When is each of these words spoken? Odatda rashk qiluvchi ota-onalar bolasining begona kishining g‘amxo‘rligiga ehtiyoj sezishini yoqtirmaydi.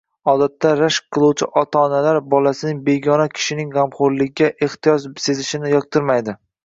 Odatda 0.31 0.69
rashk 0.77 1.03
qiluvchi 1.17 1.47
ota-onalar 1.61 2.17
bolasining 2.31 2.79
begona 2.87 3.27
kishining 3.37 3.69
g‘amxo‘rligiga 3.77 4.51
ehtiyoj 4.69 5.07
sezishini 5.27 5.75
yoqtirmaydi. 5.77 6.37